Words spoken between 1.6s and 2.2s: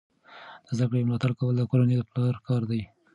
کورنۍ د